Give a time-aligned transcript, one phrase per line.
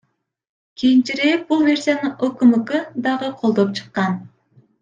[0.79, 2.69] Кийинчерээк бул версияны УКМК
[3.09, 4.21] дагы колдоп чыккан.